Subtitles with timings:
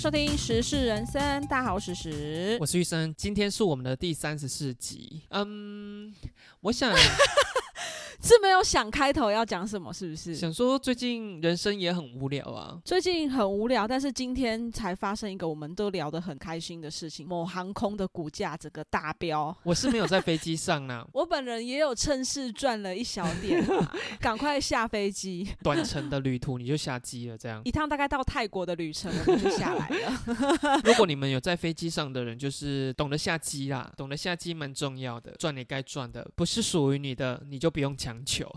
[0.00, 2.56] 收听《时事人生》，大好，我是时。
[2.58, 5.20] 我是玉生，今天是我们的第三十四集。
[5.28, 6.10] 嗯，
[6.62, 6.90] 我想
[8.22, 10.34] 是没有想开头要讲什么，是不是？
[10.34, 19.56] 想说最近人生也很无聊啊，最近很无聊，但是今天才发生一个我们都聊得很开心的事情：某航空的股价整个大飙。
[19.62, 25.48] 我是没有在飞机上呢， 我本人也有趁势赚了一小点啊， 赶快下飞机。
[25.62, 30.80] 短程的旅途你就下机了，这样一趟大概到泰国的旅程我们就下来了。
[30.84, 38.50] 如果你们有在飞机上的人，就是懂得下机啦，懂得下机蛮重要的，赚你该赚的，不是属于你的你就不用强求。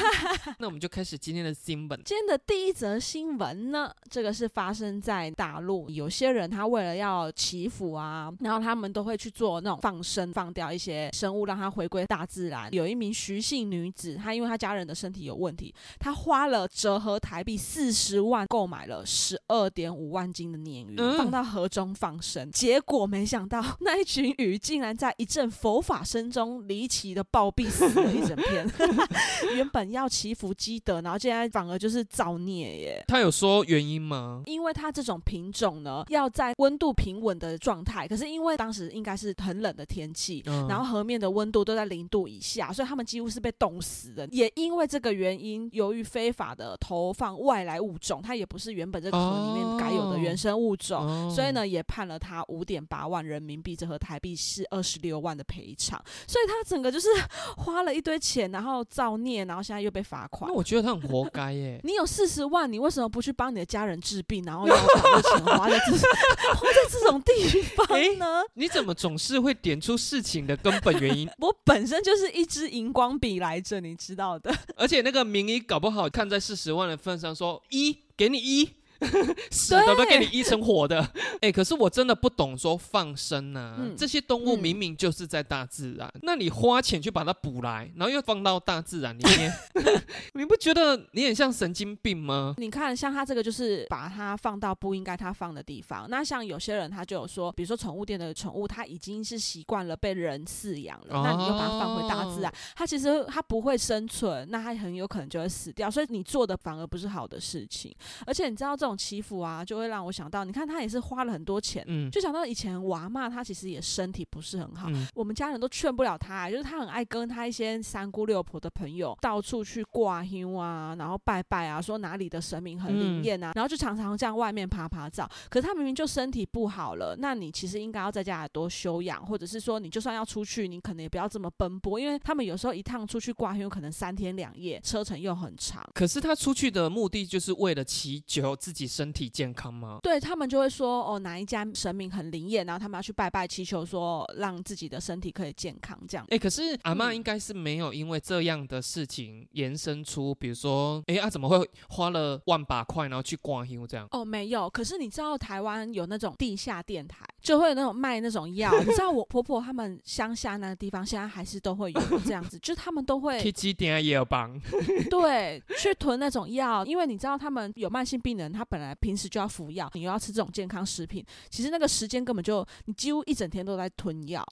[0.58, 2.00] 那我们就开始今天的新闻。
[2.04, 12.72] 今天的第一则新闻呢，这个是发生在大陆，有些人他为了要祈福啊，然后他们都会去做那种放生，放掉一些生物，让它回归大自然。
[12.72, 22.50] 有一名徐姓女子，她因为她家人的身体有问题，她花了折合台币四十万购买了十二点五万斤的鲶鱼，放到河中放生。
[22.50, 28.64] 结果没想到那一群鱼竟然在一阵佛法声中离奇的暴毙死了一整片。
[29.54, 33.04] 原本要祈福积德，然后现在反而就是造孽耶。
[33.06, 34.42] 他有说原因吗？
[34.46, 44.26] 因为他这种品种呢，要在温度平稳的状态，可是因为当时应该是很冷的天气，然后河面的温度都在零度以下，所以他们几乎是被冻死的。
[44.30, 56.02] 也因为这个原因，由于非法的投放外来物种，它也不是原本这个河里面该有的原生物种，所以呢，也判了他五点八万人民币，折合台币是二十六万的赔偿。
[56.26, 57.08] 所以他整个就是
[57.56, 60.50] 花了一堆钱，然后造孽，然后现在又被罚款。
[60.50, 61.80] 那我觉得他很活该耶。
[61.84, 65.92] 你有四十万，你为什么不去帮你的家人治病，然后要 把这钱花在这
[66.54, 67.86] 花在这种地方
[68.18, 68.42] 呢？
[68.54, 71.28] 你怎么总是会点出事情的根本原因？
[71.38, 74.54] 我本身就是一支荧光笔来着，你知道的。
[74.76, 78.68] 而且那个名医搞不好看在四十万的份上，说一给你一。
[79.50, 81.06] 死的都给你医成活的，
[81.40, 89.52] 哎，可是我真的不懂说放生呐，这些动物明明就是在大自然，那你花钱去把它捕来，然后又放到大自然里面，
[90.34, 92.54] 你不觉得你很像神经病吗？
[92.58, 96.06] 你看，像他这个就是把它放到不应该它放的地方。
[96.08, 105.90] 那像有些人他就有说，比如说宠物店的宠物，它已经是习惯了被人饲养了，那你又把它放回大自然，它其实它不会生存，那它很有可能就会死掉。
[105.90, 107.94] 所以你做的反而不是好的事情，
[108.26, 108.94] 而且你知道这种。
[109.04, 125.28] 欺负啊，就会让我想到，你看他也是花了很多钱，嗯，就想到以前娃妈，他其实也身体不是很好，我们家人都劝不了他，就是他很爱跟他一些三姑六婆的朋友到处去挂香啊，然后拜拜啊，说哪里的神明很灵验啊，然后就常常这样外面爬爬照。
[125.50, 135.82] 可是他明明就身体不好了，那你其实应该要在家里多休养，或者是说你就算要出去，你可能也不要这么奔波，因为他们有时候一趟出去挂香可能三天两夜，车程又很长。
[135.92, 138.84] 可是他出去的目的就是为了祈求自己。
[138.94, 139.98] 身体健康吗？
[140.02, 146.24] 对他们就会说哦，哪一家神明很灵验，然后他们要去拜拜祈求，说让自己的身体可以健康这样。
[146.28, 154.06] 哎，可是阿妈应该是没有因为这样的事情延伸出，比如说，哎啊，怎么会花了万把块然后去挂香这样？
[154.10, 154.68] 哦，没有。
[154.68, 158.70] 可是你知道台湾有那种地下电台，就会有那种卖那种药。
[158.80, 164.60] 你知道我婆婆他们乡下那个地方，现在还是都会有这样子， 就他们都会去几点也有帮，
[165.08, 168.63] 对，去囤那种药，因为你知道他们有慢性病人，他。
[168.64, 174.44] 本来平时就要服药，你又要吃这种健康食品，其实那个时间根本就你几乎一整天都在吞药。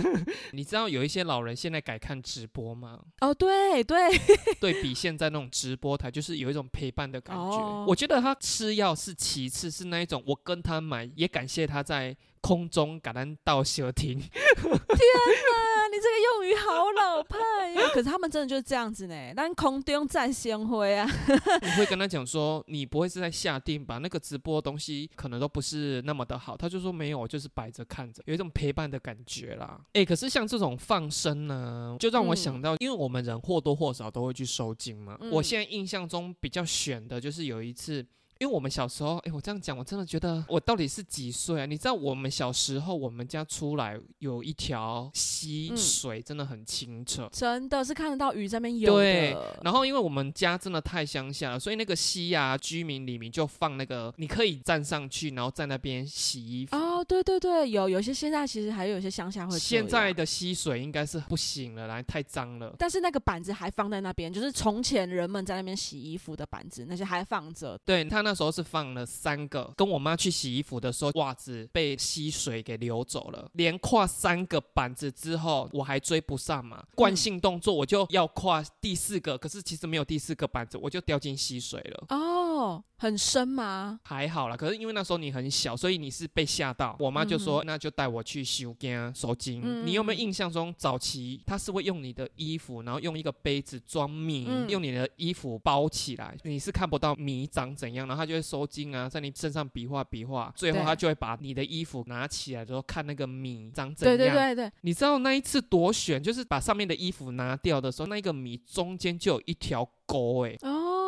[0.52, 3.00] 你知道有一些老人现在改看直播吗？
[3.20, 4.10] 哦，对对，
[4.60, 7.84] 对比现在那种直播台，就是有一种陪伴的感觉。
[7.86, 12.16] 我觉得他吃药是其次，是那一种我跟他买，也感谢他在。
[12.42, 17.38] 空中感恩到休听， 天哪，你这个用语好老派
[17.72, 17.88] 呀！
[17.94, 21.08] 可是他们真的就是这样子呢，但空中再先灰啊。
[21.62, 23.98] 你会跟他讲说，你不会是在下定吧？
[23.98, 26.56] 那个直播东西可能都不是那么的好。
[26.56, 29.80] 他就说没有，我就是摆着看着，有一种陪伴的感觉啦。
[29.92, 35.18] 哎，可是像这种放生呢，就让我想到，因为我们人或多或少都会去收金嘛。
[35.30, 38.06] 我现在印象中比较选的就是有一次。
[38.38, 41.66] 因为我们小时候，哎，我这样讲，我真的觉得我到底是几岁啊？
[41.66, 56.76] 你知道我们小时候，我们家出来有一条溪水，真的很清澈，真的是看得到鱼在那边游对，然后因为我们家真的太乡下了，所以那个溪啊，居民里面就放那个，你可以站上去，然后在那边洗衣服。
[56.76, 59.58] 哦，对对对，有有些现在其实还有一些乡下会。
[59.58, 62.74] 现在的溪水应该是不行了，来太脏了。
[62.78, 67.80] 但是那个板子还放在那边，就是从前人们在那边洗衣服的板子，那些还放着。
[67.86, 68.25] 对他。
[68.26, 73.48] 那时候是放了三个，跟我妈去洗衣服的时候，袜子被溪水给流走了。
[73.52, 76.84] 连跨三个板子之后，我还追不上嘛？
[76.96, 82.06] 惯性动作我就要跨第四个，可是其实没有第四个板子，我就掉进溪水了。
[82.08, 82.45] 哦。
[82.56, 84.00] 哦，很深吗？
[84.04, 86.96] 还好啦，可是因为那时候你很小，所以你是被吓到。
[86.98, 89.60] 我妈就说，那就带我去修间收金。
[89.64, 104.16] 嗯你有没有印象中早期他是会用你的衣服，然后用一个杯子装米，嗯用你的衣服包起来，你是看不到米长怎样，然后他就会收金啊，在你身上比划比划，最后对他就会把你的衣服拿起来之后看那个米长怎样。
[104.16, 111.05] 对对对，你知道那一次多悬，就是把上面的衣服拿掉的时候，那个米中间就有一条沟、欸，哦，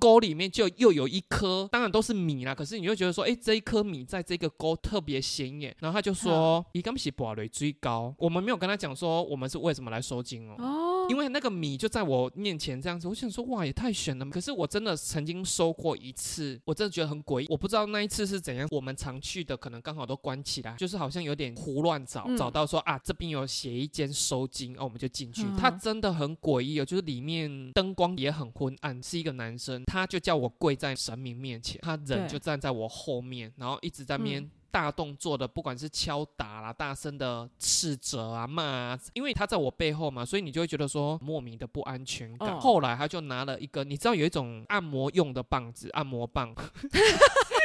[0.00, 2.54] 沟里面就又有一颗，当然都是米啦。
[2.54, 5.74] 可是你就觉得说，哎、这一颗米在这个沟特别显眼。
[5.80, 8.14] 然后他就说，伊刚是拔雷最高。
[8.18, 10.54] 我们没有跟他讲说我们是为什么来收金哦。
[10.58, 14.24] 哦，因为那个米就在我面前这样子，我想说哇也太悬了。
[14.26, 17.46] 可是我真的曾经收过一次，我真的觉得很诡异。
[17.48, 25.42] 我不知道那一次是怎样，我们常去的可能刚好都关起来，就是好像有点胡乱找，嗯找到说啊这边有写一间收金，哦我们就进去。
[25.42, 34.42] 嗯它真的很诡异哦，就是里面灯光也很昏暗，是一个男生，他就叫我跪在神明面前，他人就站在我后面，然后一直在那边。
[34.42, 42.48] 嗯大动作的，不管是敲打啦、大声的斥责啊、骂啊，因为他在我背后嘛，所以你就会觉得说莫名的不安全感。
[42.50, 46.54] 嗯后来他就拿了一个，你知道有一种按摩用的棒子，按摩棒，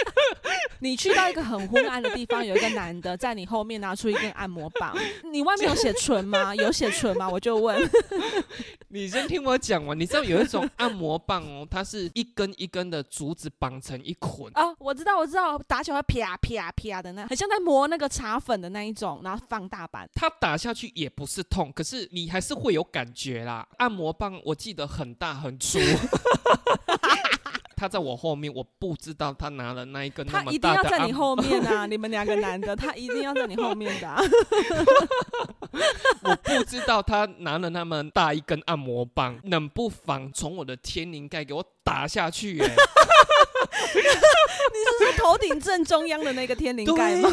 [0.79, 4.95] 你去到一个很昏暗的地方，有一个男的在你后面拿出一根按摩棒，
[5.31, 6.53] 你外面有写唇吗？
[6.55, 7.29] 有写唇吗？
[7.29, 7.77] 我就问。
[8.87, 9.99] 你先听我讲完。
[9.99, 14.51] 你知道有一种按摩棒哦，它是一根一根的竹子绑成一捆。
[14.55, 20.07] 哦，我知道，我知道，打起来啪啪啪的那，很像在磨那个茶粉的那一种，然后放大版。
[20.13, 23.67] 它打下去也不是痛，可是你还是会有感觉啦。
[23.77, 25.79] 按摩棒我记得很大很粗，
[27.75, 31.85] 他在我后面，我不知道他拿了那一根那他一定么大要在你后面啊！
[31.87, 34.21] 你们两个男的，他一定要在你后面的、啊。
[36.23, 42.75] 我不知道他拿了那么大一根按摩棒，冷不防从我的天灵盖给我打下去、欸，
[43.95, 44.07] 你是
[44.99, 47.29] 说头顶正中央的那个天灵盖吗？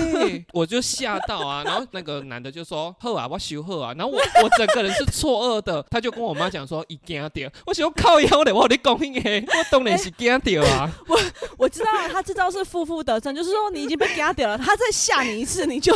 [0.53, 10.91] 我就吓到啊，然后那个男的就说：“好啊，我修好啊。”然后我我整个人是错愕的，他就跟我妈讲说：“一惊掉。”我想说靠腰嘞，我有你讲诶，我当然是惊掉啊。
[11.09, 11.21] 我
[11.59, 15.93] 我知道啊他这招是负负得正，就是说你已经被惊掉了，他再吓你一次，你就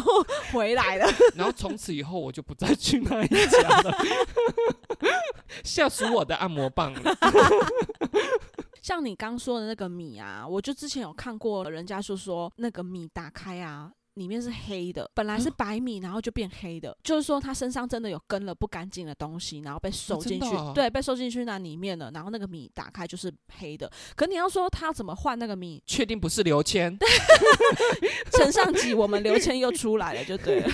[0.52, 1.06] 回来了。
[1.34, 3.96] 然后从此以后我就不再去那一家了，
[5.62, 7.16] 吓死我的按摩棒了。
[8.86, 13.90] 像你刚说的那个米啊，我就之前有看过人家说说那个米打开啊。
[14.16, 23.90] 里面是黑的，本来是白米，然后就变黑的，就是说他身上真的有跟了不干净的东西，然后被收进去，对，被收进去那里面了，然后那个米打开就是黑的。
[24.14, 26.96] 可你要说他怎么换那个米，确定不是刘谦？
[28.32, 30.68] 陈上集我们刘谦又出来了，就对了。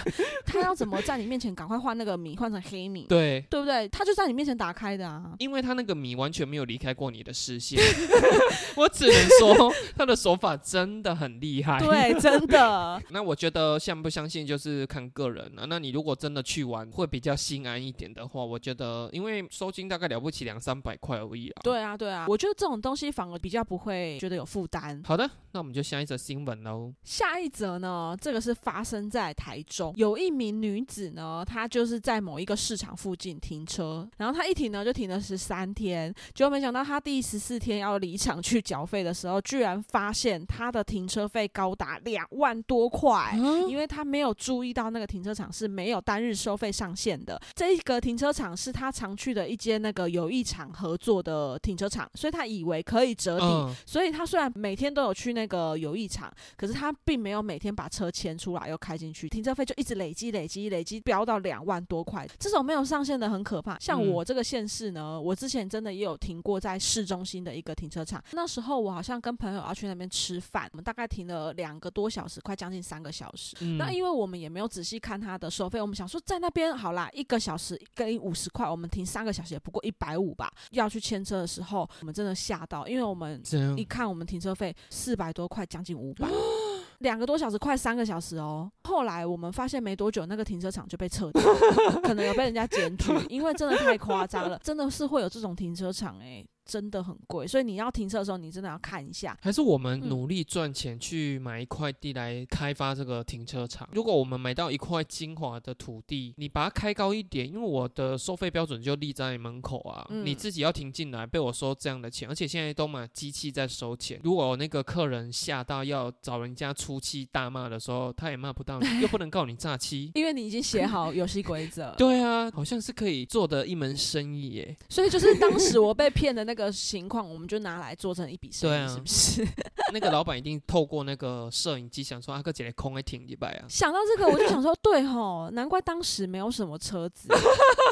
[0.46, 3.44] 他要怎么在你面前赶快换那个米，换成黑米，对。
[3.50, 3.88] 对不对？
[3.88, 5.32] 他就在你面前打开的啊。
[5.38, 7.78] 因为他那个米完全没有离开过你的视线，
[8.76, 11.78] 我只能说他的手法真的很厉害。
[11.80, 13.02] 对，真的。
[13.10, 21.60] 那我觉得相不相信就是看个人了、那你如果真的去玩会比较心安一点的话，我觉得因为收金大概了不起两三百块而已啊。
[21.62, 25.00] 对啊，对啊，我觉得这种东西反而比较不会觉得有负担。
[25.04, 26.92] 好的，那我们就下一则新闻喽。
[27.04, 43.21] 下一则呢，这个是发生在台中，有一名女子呢，她就是在某一个市场附近停车，然后她一停呢就停了十三天，结果没想到她第十四天要离场去缴费的时候，居然发现她的停车费高达两万多块。
[43.68, 62.26] 因为他没有注意到那个停车场是没有单日收费上限的，这个停车场是他常去的一间那个有一场合作的停车场，所以他以为可以折抵，嗯，所以他虽然每天都有去那个友谊场，可是他并没有每天把车牵出来又开进去，停车费就一直累积累积累积，飙到两万多块。
[62.38, 63.78] 这种没有上限的很可怕。
[63.78, 73.54] 像嗯我这个县市呢，我之前真的也有停过在市中心的一个停车场，那时候我好像跟朋友要去那边吃饭，我们大概停了两个多小时，快将近三个小时。
[73.60, 80.50] 嗯那因为我们也没有仔细看它的收费，我们想说在那边好啦，一个小时给五十块，我们停三个小时也不过一百五吧。
[80.70, 83.40] 要去牵车的时候，我们真的吓到，因为我们
[83.76, 86.26] 一看我们停车费四百多块，将近五百，
[87.00, 88.70] 两个多小时，快三个小时哦。
[88.84, 91.42] 后来我们发现没多久，那个停车场就被撤掉，
[92.02, 99.36] 可能有被人家检举，因为真的太夸张了，真的是会有这种停车场哎、真的很贵，所以你要停车的时候，你真的要看一下。
[99.40, 103.88] 还是我们嗯努力赚钱去买一块地来开发这个停车场。
[103.92, 114.20] 如果我们买到一块精华的土地，你把它开高一点，因为我的收费标准就立在门口啊，嗯你自己要停进来，被我收这样的钱，而且现在都买机器在收钱。
[114.22, 120.10] 如果那个客人吓到要找人家出气大骂的时候，他也骂不到你，又不能告你诈欺。
[120.14, 124.76] 因为你已经写好游戏规则， 对啊，好像是可以做的一门生意耶。
[124.88, 129.42] 所以就是当时我被骗的那那个情况，我们就拿来做成一笔生意，对啊是不是？
[129.90, 133.64] 那个老板一定透过那个摄影机想说，阿哥姐姐空 A 停一百啊。
[133.68, 137.28] 想到这个，我就想说，对吼，难怪当时没有什么车子，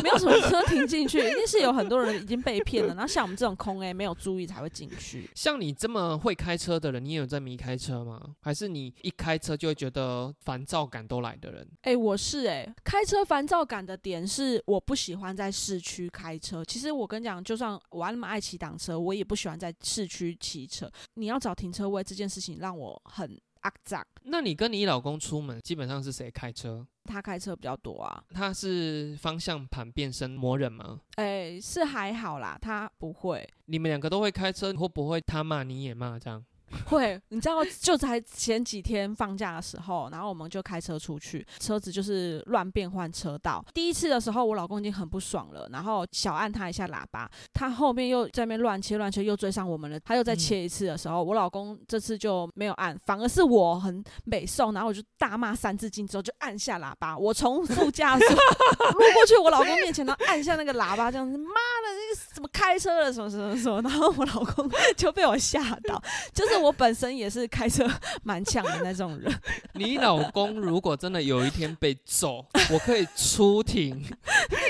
[0.02, 2.94] 没有什么车停进去，一定是有很多人已经被骗了。
[2.94, 5.30] 然后像我们这种空 A 没有注意才会进去。
[5.34, 8.20] 像你这么会开车的人，你也有在迷开车吗？
[8.42, 11.66] 还是你一开车就会觉得烦躁感都来的人？
[11.82, 16.62] 哎、我是哎、开车烦躁感的点是我不喜欢在市区开车。
[16.64, 20.90] 其实我跟你讲，就算我还那么爱骑挡车，我也不喜欢在市区骑车。
[21.14, 24.06] 你要找停车位这件事情让我很阿脏。
[24.22, 26.86] 那你跟你老公出门，基本上是谁开车？
[27.04, 31.00] 他开车比较多啊，他是方向盘变身魔人吗？
[31.16, 33.48] 哎、是还好啦，他不会。
[33.64, 36.44] 你们两个都会开车，会不会他骂你也骂这样？
[36.86, 43.64] 会，你知道，就才前几天放假的时候，然后我们就开车出去，车子就是乱变换车道。
[43.72, 50.36] 第一次的时候，我老公已经很不爽了，然后小按他一下喇叭，他后面又在那边乱切乱切，又追上我们了，他又再嗯。
[50.40, 67.88] 切一次的时候，我老公这次就没有按，反而是我很美送，然后我就大骂三字经之后就按下喇叭，我从副驾驶 路过去我老公面前，然后按下那个喇叭，这样子，妈的，这个怎么开车了，什么什么什么，然后我老公 就被我吓到，就是我本身也是开车
[68.22, 69.32] 蛮强的那种人，
[69.74, 74.04] 你老公如果真的有一天被揍， 我可以出庭。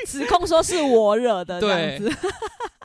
[0.07, 2.17] 指控说是我惹的这对样子。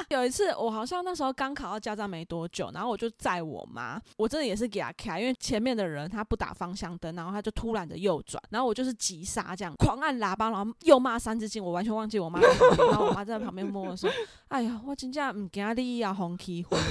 [0.09, 14.07] 有一次，我好像那时候刚考到驾照没多久，然后我就载我妈，我真的也是给她开，因为前面的人他不打方向灯，然后他就突然的右转，然后我就是急刹这样，狂按喇叭，然后又骂三字经，我完全忘记我妈然后我妈在旁边摸我说
[14.49, 16.85] ：“哎呀，我真正唔惊你要红气昏啊。”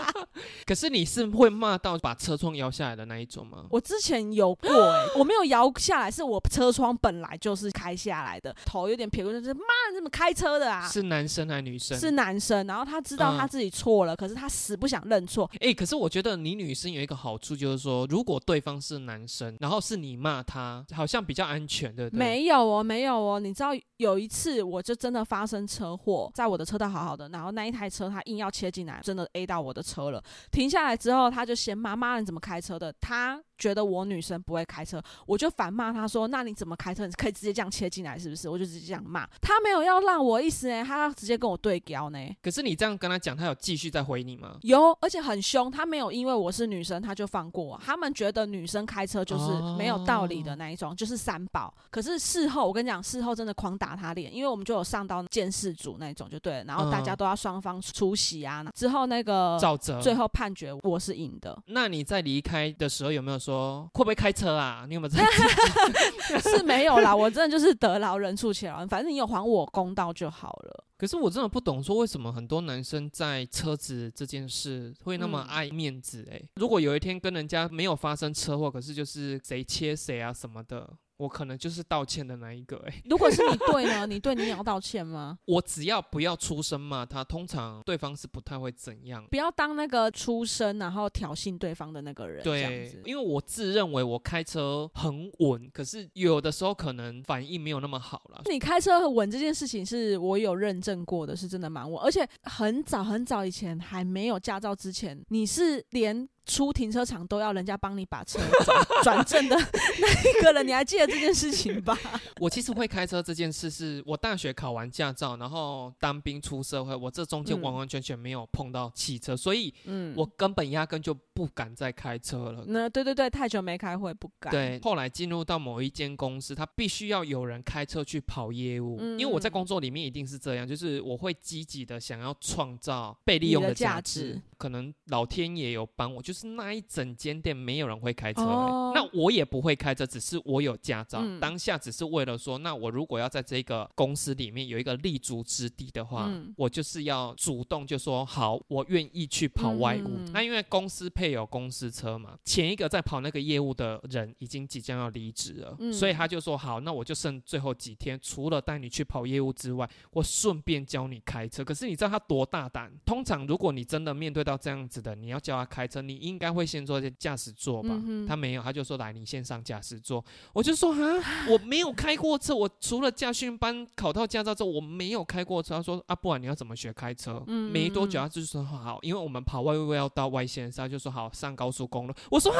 [0.65, 3.65] 可是你是会骂到把车窗摇下来的那一种吗？
[3.69, 9.61] 我之前有过哎、 我没有摇下来，是我车窗本来就是开下来的，头有点撇过去，就是妈，
[9.91, 10.87] 你怎么开车的啊？
[10.87, 11.97] 是男生还是女生？
[11.99, 15.49] 是男生，然后他知道他嗯自己错了，可是他死不想认错。
[15.59, 22.19] 哎、可是我觉得你女生有一个好处，就是说，如果对方是男生，然后是你骂他，好像比较安全，对不对？
[22.19, 30.10] 没有哦，没有哦，你知道有一次我就真的发生车祸，在我的车道好好的，然后那一台车他硬要切进来，真的 A 到我的车
[30.51, 32.91] 停下来之后，他就嫌妈妈你怎么开车的？
[32.99, 37.05] 他觉得我女生不会开车，我就反骂他说：“那你怎么开车？
[37.05, 42.17] 你可以直接这样切进来，是不是？”我就直接这样骂他，没有要让我意思呢，他要直接跟我对标呢。
[42.41, 44.57] 可是你这样跟他讲，他有继续再回你吗？
[44.63, 45.69] 有，而且很凶。
[45.69, 47.79] 他没有因为我是女生，他就放过我。
[47.85, 51.71] 他们觉得女生开车就是没有道理的那一种，就是三宝。
[51.91, 56.63] 可是事后，我跟你讲，事后真的狂打他脸，因为我们就有上到监视组那一种，就对了。
[56.63, 58.65] 然后大家嗯都要双方出席啊。
[58.73, 63.50] 之后那个赵哲，最后判决我是赢的，那你在离开的时候有没有说
[63.93, 64.85] 会不会开车啊？
[64.87, 65.23] 你有没有在？
[66.39, 67.15] 是没有啦。
[67.15, 70.85] 我真的就是得饶人处且饶人，反正你有还我公道就好了。
[70.97, 76.49] 可是我真的不懂，说为什么很多男生在车子这件事会那么嗯爱面子、欸？
[76.55, 80.87] 如果有一天跟人家没有发生车祸，可是就是谁切谁啊什么的，
[81.21, 83.01] 我可能就是道歉的那一个、欸。
[83.05, 84.05] 如果是你对呢？
[84.09, 85.37] 你对你也要道歉吗？
[85.45, 89.23] 我只要不要出声骂他，通常对方是不太会怎样。
[89.29, 93.03] 不要当那个出声然后挑衅对方的那个人，对子，。
[93.05, 98.41] 因为我自认为我开车很稳，可是有的时候可能反应没有那么好了。
[98.49, 111.97] 你开车很稳这件事情是我有认证过的，是真的蛮稳，而且很早很早以前还没有驾照之前，你是连出停车场都要人家帮你把车转 转正的那一个人，你还记得这件事情吧？
[112.41, 122.65] 我其实会开车这件事，是我大学考完驾照，然后当兵出社会，我这中间嗯完完全全没有碰到汽车，所以嗯，我根本压根就不敢再开车了。
[122.67, 124.51] 那对对对，太久没开会不敢。
[124.51, 150.07] 对，后来进入到某一间公司，他必须要有人开车去跑业务，嗯因为我在工作里面一定是这样，就是我会积极的想要创造被利用的价值可能老天爷有帮我，就是那一整间店没有人会开车、欸哦那我也不会开车，只是我有驾照，嗯当下只是为了说，那我如果要在这个公司里面有一个立足之地的话，嗯我就是要主动就说好，我愿意去跑外务。
[150.07, 161.63] 嗯那因为公司配有公司车嘛，前一个在跑那个业务的人已经即将要离职了，嗯所以他就说好，那我就剩最后几天，除了带你去跑业务之外，我顺便教你开车。
[161.63, 162.91] 可是你知道他多大胆？
[163.05, 167.89] 通常如果你真的面对到到这样子的，你要教他开车，你应该会先坐在驾驶座吧？
[167.91, 170.23] 嗯他没有，他就说来，你先上驾驶座。
[170.53, 175.75] 我就说啊，我没有开过车，我除了驾训班考到驾照之后，我没有开过车。
[175.75, 177.41] 他说啊，不然你要怎么学开车？
[177.47, 182.13] 嗯没多久，嗯他就说好，因为我们跑外围要到外线上，他就说好上高速公路。
[182.29, 182.59] 我说啊，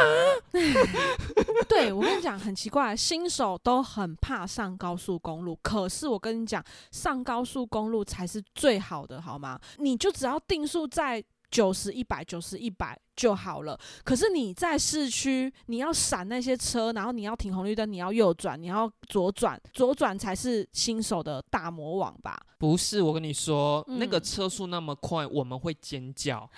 [1.68, 9.60] 对我跟你讲，很奇怪，新手都很怕上高速公路，可是我跟你讲，上高速公路才是最好的，好吗？
[9.78, 13.78] 你就只要定速在九十、一百、九十、一百就好了。
[14.04, 22.42] 可是你在市区，你要闪那些车，然后你要停红绿灯，你要右转，你要左转，左转才是新手的大魔王吧？
[22.58, 26.50] 不是，我跟你说，那个嗯车速那么快，我们会尖叫。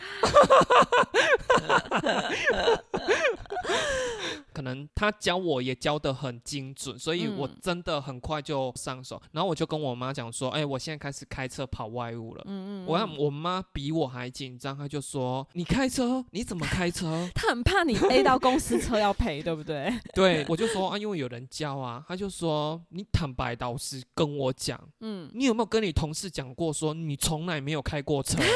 [4.54, 9.22] 可能他教我也教得很精准，所以我嗯真的很快就上手。
[9.32, 12.44] 然后我就跟我妈讲说：“哎、我现在开始开车跑外务了。
[12.46, 22.04] 嗯嗯，我我妈比我还紧张，她就说：“你开车，你怎么开车 她很怕你 A 到公司车要赔，对不对？？” 对，我就说啊，因为有人教啊。
[22.08, 28.38] 她就说：“你坦白老实跟我讲，嗯，你有没有跟你同事讲过，说你从来没有开过车？”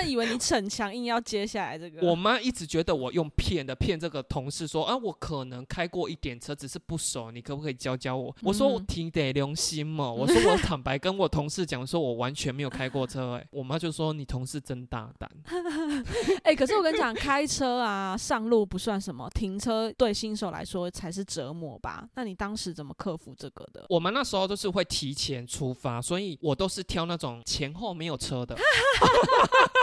[0.00, 2.06] 他以为你逞强，硬要接下来这个。
[2.06, 8.34] 我妈一直觉得我用骗的骗这个同事说啊，我可能开过一点车，只是不熟，你可不可以教教我？
[8.42, 15.30] 我说我嗯挺得良心嘛， 我说我坦白跟我同事讲，说我完全没有开过车、哎，我妈就说你同事真大胆。
[16.44, 22.08] 哎、 可是我跟你讲，开车啊，上路不算什么，停车对新手来说才是折磨吧？
[22.14, 23.84] 那你当时怎么克服这个的？
[23.90, 28.56] 我们那时候都是会提前出发，所以我都是挑那种前后没有车的。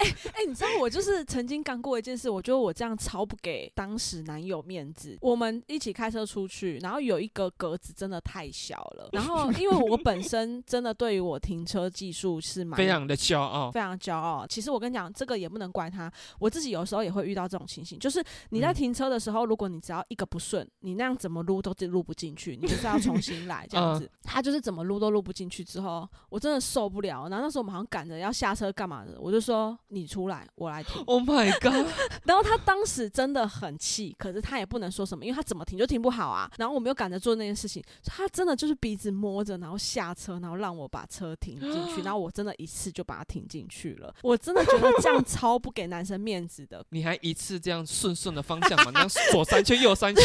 [0.00, 5.16] 哎哎、你知道我就是曾经干过一件事，我觉得我这样超不给当时男友面子。
[5.20, 14.46] 我们一起开车出去，然后有一个格子真的太小了，然后因为我本身真的对于我停车技术是蛮非常的骄傲，非常骄傲。
[14.46, 24.10] 其实我跟你讲，这个也不能怪他，我自己有时候也会遇到这种情形，就是你在嗯停车的时候，如果你只要一个不顺，你那样怎么撸都撸不进去，你就是要重新来这样子。
[24.22, 27.28] 他就是怎么撸都撸不进去，之后我真的受不了。
[27.28, 31.02] 然后那时候我们好像赶着要下车干嘛的，我就说你出来，我来停。
[31.06, 31.86] Oh my god！
[32.24, 36.50] 然后他当时真的很气，可是他也不能说什么，因为他怎么停就停不好啊。
[36.56, 44.14] 然后我们又赶着做那件事情，他真的就是鼻子摸着，然后下车，然后让我把车停进去， 然后我真的一次就把它停进去了。
[44.22, 48.90] 我真的觉得这样超不给男生面子的， 你还一次这样顺顺的方向嘛？
[48.94, 50.24] 那样左三圈右三圈。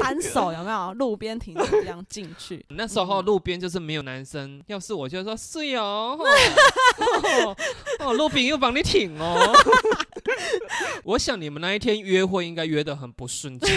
[0.00, 0.92] 单手有没有？
[0.94, 2.64] 路边停着这样进去。
[2.68, 6.18] 那时候路边就是没有男生，要是我就说是哦，
[6.98, 7.56] 哦
[8.00, 9.54] 哦，路边又帮你挺哦。
[11.04, 13.70] 我想你们那一天约会应该约得很不顺畅，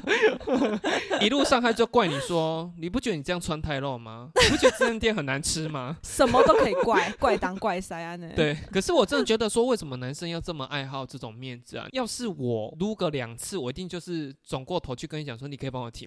[1.20, 4.28] 一路上他就怪你说，你不觉得你这样穿太露吗？
[4.42, 5.96] 你不觉得这间店很难吃吗？
[6.02, 11.86] 什么都可以怪，怪当怪塞啊呢？，对，可是我真的觉得说，为什么男生要这么爱好这种面子啊？
[11.92, 16.06] 要是我撸个两次，我一定就是转过头去跟你讲说，你可以帮我停。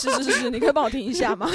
[0.00, 1.50] 是是是是，你可以帮我停一下吗？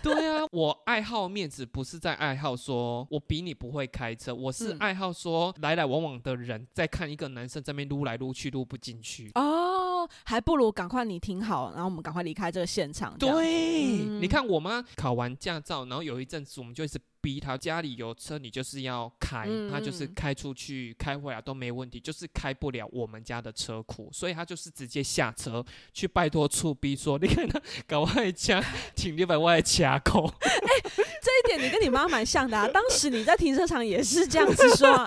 [0.02, 9.30] 对啊，我爱好面子，不是在爱好说我比你不会开车，我是嗯爱好说来来往往的人在看一个男生在那边撸来撸去，撸不进去。
[9.34, 13.16] 哦，还不如赶快你停好，然后我们赶快离开这个现场。
[13.18, 30.32] 对，嗯你看我妈考完驾照，然后有一阵子我们就一直逼他，家里有车你就是要开，嗯她就是嗯开出去、开回来都没问题，就是开不了我们家的车库，所以他就是直接下车去拜托处逼说，你看他搞外家请你把外卡口。
[31.42, 32.68] 这一点你跟你妈蛮像的啊。
[32.72, 35.04] 当时你在停车场也是这样子说、啊，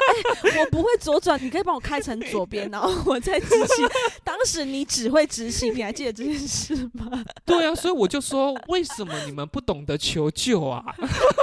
[0.51, 3.87] 哎、我不会左转，你可以帮我开成左边， 然后我再直行。
[4.23, 7.23] 当时你只会直行，你还记得这件事吗？
[7.45, 10.83] 对啊，所以我就说，为什么你们不懂得求救啊？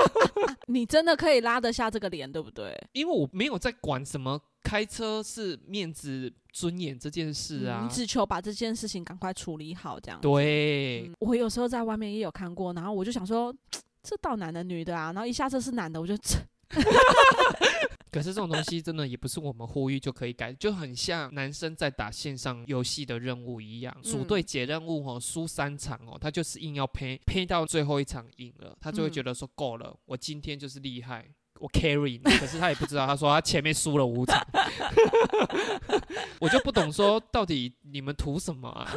[0.67, 2.77] 你真的可以拉得下这个脸，对不对？
[2.93, 7.81] 因为我没有在管什么开车是面子尊严这件事啊。
[7.83, 10.21] 嗯你只求把这件事情赶快处理好，这样。
[10.21, 13.53] 对，嗯我有时候在外面也有看过，然后我就想说，
[14.03, 16.17] 这到男的女的啊，然后一下车是男的，我就
[18.11, 31.29] 可是这种东西真的也不是我们呼吁就可以改，就很像男生在打线上游戏的任务一样，组嗯队解任务哦，输三场哦，他就是硬要拼，拼到最后一场赢了，他就会嗯觉得说够了，我今天就是厉害。
[31.61, 34.45] 我 carry 你，可是他也不知道，他说他前面输了五场，
[36.41, 38.91] 我就不懂说到底你们图什么啊？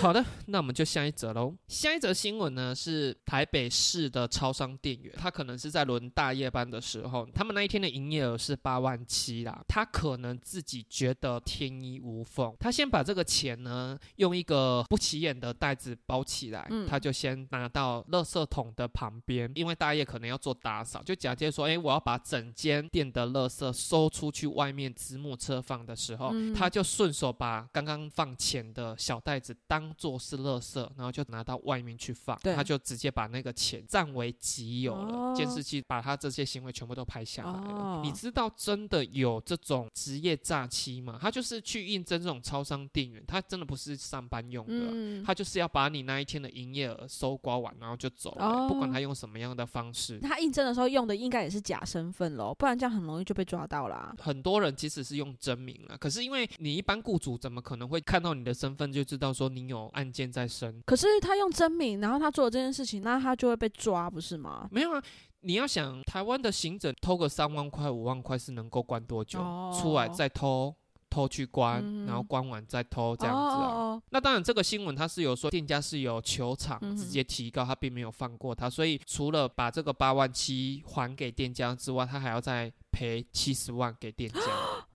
[0.00, 1.54] 好的，那我们就下一则喽。
[1.66, 9.62] 下一则新闻呢是台北市的超商店员，他可能是在轮大夜班的时候，他们那一天的营业额是八万七啦。
[9.68, 35.14] 他可能自己觉得天衣无缝，他先把这个钱呢用一个不起眼的袋子包起来，嗯他就先拿到垃圾桶的旁边，因为大夜可能要做打扫，就假借说，哎，我要把整间店的垃圾收出去外面子母车放的时候，嗯他就顺手把刚刚放钱的小袋子当做是垃圾，然后就拿到外面去放，对他就直接把那个钱占为己有了。
[35.14, 37.58] 哦监视器把他这些行为全部都拍下来了。
[37.58, 41.18] 哦你知道真的有这种职业诈欺吗？
[41.20, 44.72] 他就是去应征这种超商店员，他真的不是上班用的。
[44.72, 50.18] 嗯，他就是要把你那一天的营业额收刮完，然后就走了、哦不管他用什么样的方式。
[50.18, 54.14] 他应征的时候用的应该也是假身份喽，不然这样很容易就被抓到啦。
[54.20, 60.82] 很多人其实是用真名了，可是因为你一般雇主怎么可能会看到你的身份就知道说你有案件在身？
[60.86, 64.68] 可是他用真名，然后他做了这件事情，那他就会被抓，不是吗？
[64.70, 65.02] 没有啊，
[65.40, 69.40] 你要想台湾的行者偷个三万块、五万块是能够关多久？
[69.40, 70.74] 哦出来再偷，
[71.10, 73.66] 偷去关，嗯然后关完再偷这样子啊。
[73.68, 84.40] 哦那当然，这个新闻它是有说店家是有求偿嗯哼直接提高，他并没有放过他，所以除了把这个八万七还给店家之外，他还要再赔七十万给店家。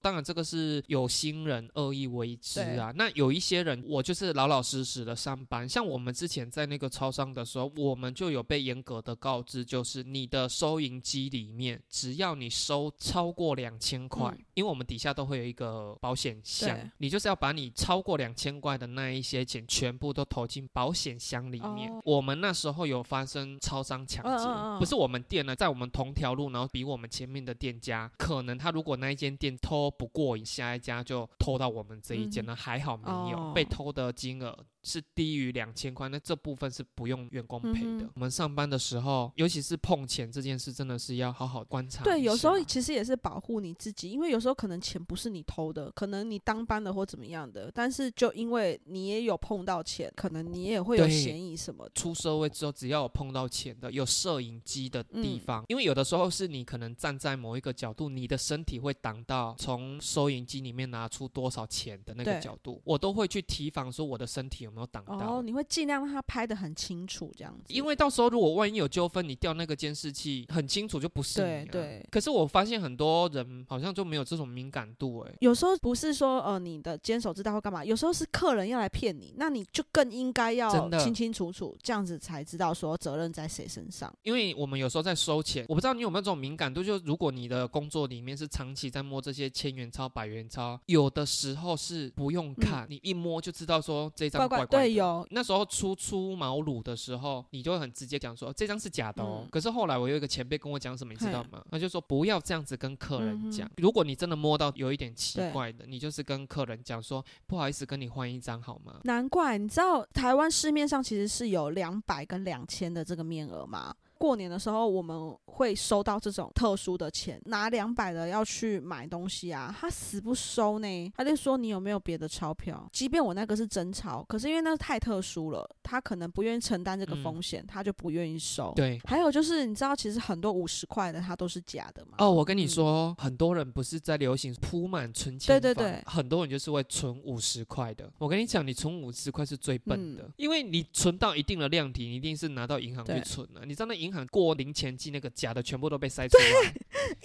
[0.02, 2.91] 当然，这个是有心人恶意为之啊。
[2.96, 21.91] 那有一些人，我就是老老实实的上班，像我们之前在那个超商的时候，我们就有被严格的告知，就是你的收银机里面，只要你收超过两千块，嗯因为我们底下都会有一个保险箱，你就是要把你超过两千块的那一些钱全部都投进保险箱里面。
[21.91, 34.57] 哦我们那时候有发生超商抢劫，嗯嗯嗯不是我们店呢，在我们同条路，然后比我们前面的店家，可能他如果那一间店偷不过瘾，下一家就偷到我们这一间嗯，还好没有、哦被偷的金额。
[34.84, 38.04] 是低于两千块，那这部分是不用员工赔的。
[38.04, 42.04] 嗯我们上班的时候，尤其是碰钱这件事，真的是要好好观察。
[42.04, 51.91] 对，有时候其实也是保护你自己，因为有时候可能钱不是你偷的，可能你当班的或怎么样的，但是就因为你也有碰到钱，可能你也会有嫌疑什么的。
[51.96, 65.38] 出社会之后，只要有碰到钱的、有摄影机的地嗯方，因为有的时候是你可能站在某一个角度，你的身体会挡到从收银机里面拿出多少钱的那个角度，我都会去提防说我的身体有没有挡到。
[65.38, 67.73] 哦，你会尽量让他拍的很清楚，这样子。
[67.73, 71.71] 因为到时候如果万一有纠纷，你调那个监视器很清楚就不是你、啊。
[71.71, 84.13] 对对可是我发现很多人好像就没有这种敏感度、欸，有时候不是说呃你的坚守之道会干嘛，有时候是客人要来骗你，那你就更应该要清清楚楚，这样子才知道说责任在谁身上。
[84.23, 94.86] 因为我们有时候在收钱，我不知道你有没有这种敏感度，就如果你的工作里面是长期在摸这些千元钞、百元钞，有的时候是不用看，你一摸就知道说这张嗯怪怪怪怪的。
[94.89, 99.41] 对有那时候初出茅庐的时候，你就会很直接讲说这张是假的哦。
[99.43, 101.63] 嗯可是后来我有一个前辈跟我讲什么，你知道吗？
[101.69, 103.67] 他就说不要这样子跟客人讲。
[103.67, 108.99] 嗯如果你真的摸到有一点奇怪的，你就是跟客人讲说不好意思，跟你换一张好吗？
[109.04, 113.93] 难怪你知道台湾市面上其实是有两百跟两千的这个面额吗？
[114.17, 122.88] 过年的时候我们会收到这种特殊的钱，拿两百的要去买东西啊，他死不收呢，他就说你有没有别的钞票？
[122.91, 128.71] 即便我那个是真钞，可是因为那太特殊了，他可能不愿意承担这个风险，他就不愿意收。
[128.76, 128.99] 对。
[129.06, 132.13] 还有就是你知道，其实很多五十块的它都是假的嘛。
[132.17, 138.12] 哦，我跟你嗯说，很多人不是在流行铺满存钱对对对很多人就是会存五十块的。
[138.17, 143.65] 我跟你讲，你存五十块是最笨的，嗯因为你存到一定的量体，你一定是拿到银行去存了。
[143.65, 146.73] 你知道那银行过零钱机那个假的全部都被筛出来，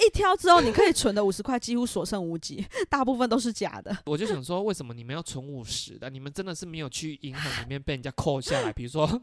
[0.05, 3.97] 一挑之后，你可以存的五十块几乎所剩无几， 大部分都是假的。
[4.07, 6.09] 我就想说，为什么你们要存五十的？
[6.09, 9.21] 你们真的是没有去银行里面被人家扣下来， 比如说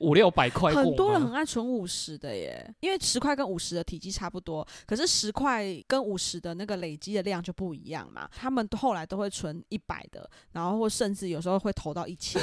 [0.00, 8.28] 五六百块很多人很爱存五十的耶，因为十块跟五十的体积差不多，可是十块跟五十的那个累积的量就不一样嘛。
[8.34, 12.40] 他们后来都会存一百的，然后或甚至有时候会投到一千。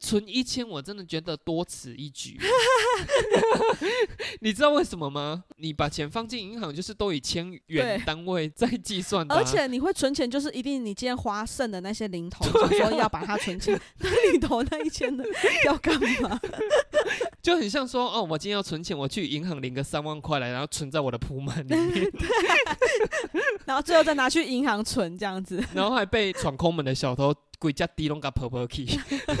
[0.00, 2.38] 存一千，我真的觉得多此一举。
[4.40, 5.44] 你知道为什么吗？
[5.56, 15.24] 你把钱放进银行，就是都以千元单位在计算的啊、而且你会存钱，就是一定你今天花剩的那些零头，就说要把它存进那里头那一千的
[15.66, 16.40] 要干嘛？
[17.42, 22.10] 就很像说，哦，我今天要存钱，我去银行领个三万块来，然后存在我的铺满里面，
[23.66, 25.62] 然后最后再拿去银行存这样子。
[25.74, 28.86] 然后还被闯空门的小偷鬼家低拢个婆婆去。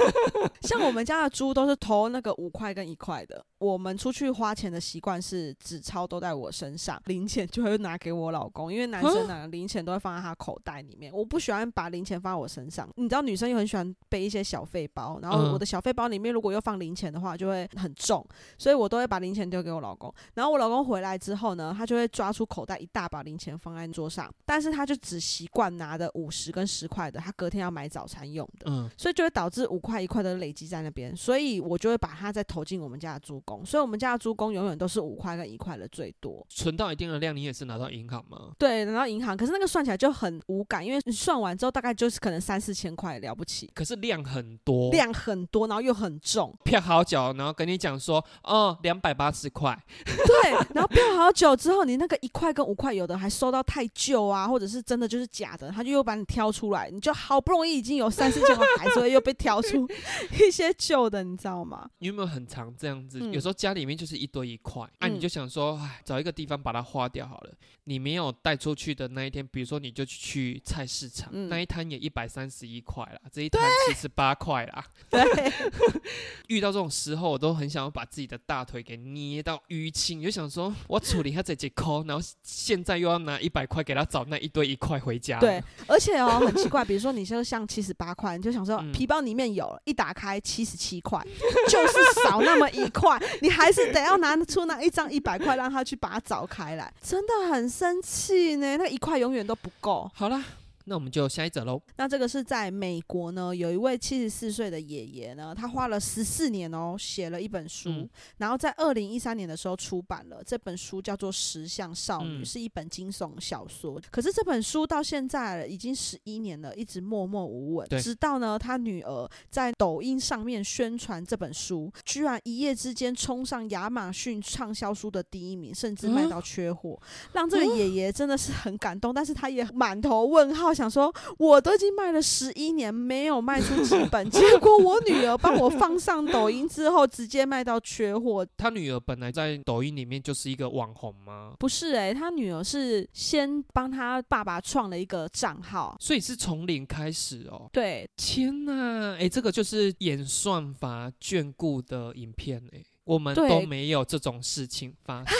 [0.62, 3.44] 像我们家的猪都是投那个五块跟一块的。
[3.58, 11.12] 我们出去花钱的习惯是纸钞都在我身上，零钱就会拿给我老公，因为男生呢零钱都会放在他口袋里面。
[11.12, 18.26] 我不喜欢把零钱放在我身上，你知道女生又很喜欢背一些小费包，然后我的小费包里面如果又放零钱的话，就会很重，
[18.58, 20.12] 所以我都会把零钱丢给我老公。
[20.34, 33.64] 然后我老公回来之后呢，他就会抓出口袋一大把零钱放在桌上，但是他就只习惯拿的五十跟十块的，他隔天要买早餐用的，嗯，所以就会导致五块一块的累积在那边，所以我就会把它再投进我们家的猪公。
[33.64, 36.44] 所以，我们家的猪公永远都是五块跟一块的最多。
[36.48, 38.52] 存到一定的量，你也是拿到银行吗？
[38.58, 39.36] 对，拿到银行。
[39.36, 43.70] 可是那个算起来就很无感，因为你算完之后大概就是可能三四千块了不起。
[43.74, 49.78] 可是量很多，量很多，然后又很重，票好久，然后跟你讲说，哦，两百八十块。
[50.04, 59.88] 对，然后票好久之后，你那个一块跟五块有的还收到太旧啊，或者是真的就是假的，他就又把你挑出来，你就好不容易已经有三四千块，还是会又被挑出
[60.46, 61.88] 一些旧的，你知道吗？
[61.98, 63.18] 你有没有很常这样子？
[63.30, 67.50] 有时候家里面就是一堆一块，那你就想说，哎，找一个地方把它花掉好了。
[67.86, 74.84] 你没有带出去的那一天，比如说你就去菜市场，那一摊也一百三十一块啦，这一摊七十八块啦。
[75.10, 75.52] 对，
[76.48, 85.38] 遇到这种时候，我都很想要把自己的大腿给捏到淤青，就想说我处理他这几扣，然后现在又要拿一百块给他找那一堆一块回家。
[85.38, 91.22] 对，而且哦，很奇怪，比如说你就像七十八块，你就想说皮包里面有，一打开七十七块，
[91.68, 97.74] 就是少那么一块，你还是得要拿出那一张一百块让他去把它找开来，真的很。
[97.74, 100.08] 生气呢，那一块永远都不够。
[100.14, 100.40] 好了。
[100.86, 101.80] 那我们就下一则喽。
[101.96, 113.98] 那这个是在美国呢，有一位七十四岁的爷爷呢，他花了十四年哦，写了一本书，然后在二零一三年的时候出版了这本书，叫做《石像少女》，是一本惊悚小说。
[114.10, 117.88] 可是这本书到现在已经十一年了，一直默默无闻。
[118.02, 127.00] 直到呢，他女儿在抖音上面宣传这本书，居然一夜之间冲上亚马逊畅销书的第一名，甚至卖到缺货，
[127.32, 129.14] 让这个爷爷真的是很感动。
[129.14, 130.73] 但是他也满头问号。
[130.74, 138.46] 想说，我都已经卖了十一年，没有卖出几本，结果我女儿帮我放上抖音之后，直接卖到缺货。
[138.56, 141.54] 他女儿本来在抖音里面就是一个网红吗？
[141.58, 147.68] 不是诶，他女儿是先帮他爸爸创了一个账号，所以是从零开始哦。
[147.72, 152.82] 对，天哪，哎，这个就是演算法眷顾的影片哎。
[153.04, 155.36] 我们都没有这种事情发生。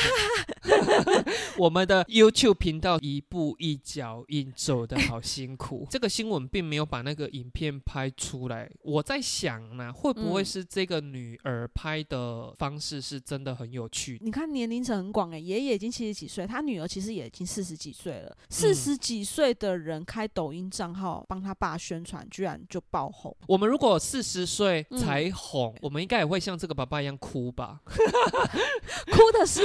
[1.59, 5.87] 我们的 YouTube 频道一步一脚印走的好辛苦。
[5.91, 8.69] 这个新闻并没有把那个影片拍出来。
[8.83, 14.19] 我在想呢，会不会是这个女儿拍的方式是真的很有趣？
[14.21, 18.37] 你看年龄层很广哎，爷爷已经七十几岁，他女儿其实也已经四十几岁了。
[18.49, 23.35] 四十几岁的人开抖音账号帮他爸宣传，居然就爆红。
[23.47, 27.45] 我们如果四十岁才红，我们应该也会像这个爸爸一样哭。
[27.55, 27.83] 吧，
[29.13, 29.61] 哭的是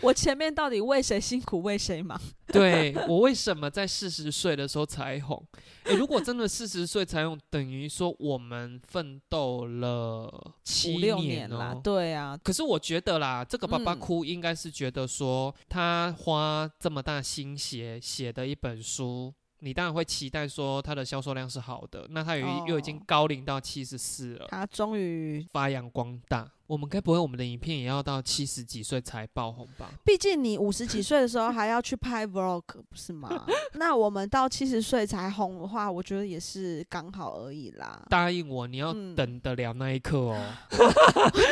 [0.00, 2.18] 我前面到底为谁辛苦为谁忙？
[2.48, 5.46] 对我为什么在四十岁的时候才红？
[5.84, 11.78] 哎，如果真的四十岁才红，等于说我们奋斗了七年了。
[11.84, 19.34] 对啊，可是我觉得啦，这个爸爸哭应该是觉得说他花这么大心血写的一本书。
[19.60, 26.48] 你当然会期待说它的销售量是好的，那他又又已经高龄到七十四了，他终于发扬光大。
[26.68, 29.90] 我们该不会我们的影片也要到七十几岁才爆红吧？
[30.04, 33.46] 毕竟你五十几岁的时候还要去拍 vlog，不是吗？
[33.72, 38.04] 那我们到七十岁才红的话，我觉得也是刚好而已啦。
[38.10, 40.38] 答应我，你要等得了那一刻哦。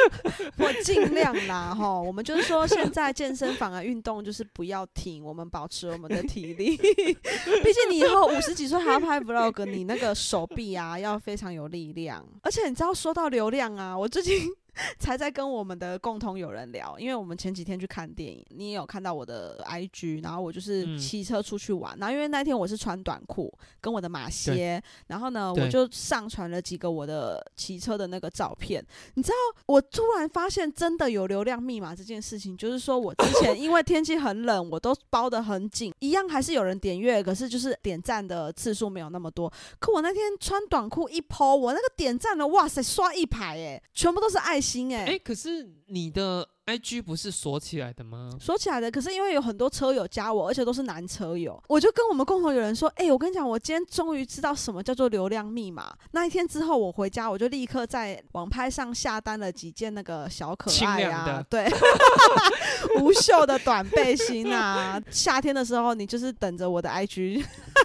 [0.59, 1.99] 我尽量啦，哈。
[1.99, 6.77] 我们就是说，现在健身房的，运动就是不要停，我们保持我们的体力。
[6.77, 12.23] 毕竟你以后五十几岁还要拍 vlog，你那个手臂啊要非常有力量。
[12.43, 14.47] 而且你知道，说到流量啊，我最近。
[14.99, 28.85] 才在跟我们的共同友人聊，因为我们前几天去看电影，你也有看到我的 IG，然后我就是骑车出去玩，然后因为那天我是穿短裤跟我的马靴，然后呢我就上传了几个我的骑车的那个照片。
[29.15, 29.35] 你知道
[29.67, 39.51] 我突然发现真的有流量密码这件事情，就是说我之前因为天气很冷，我都包得很紧，一样还是有人点阅，可是就是点赞的次数没有那么多。
[39.79, 44.61] 可我那天穿短裤一 PO，我那个点赞的哇塞刷一排哎，全部都是爱。
[44.67, 48.31] 心哎哎，可是你的 I G 不是锁起来的吗？
[48.41, 55.95] 锁起来的，可是因为有很多车友加我，而且都是男车友，我就跟我们共同有人说，哎，我跟你讲，我今天终于知道什么叫做流量密码。
[56.11, 61.71] 那一天之后，我回家我就立刻在网拍上下单了几件那个小可爱啊，对，
[63.01, 65.01] 无袖的短背心啊。
[65.09, 67.45] 夏天的时候，你就是等着我的 I G，